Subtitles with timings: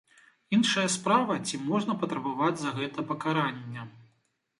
[0.57, 3.87] Іншая справа, ці можна патрабаваць за гэта пакарання?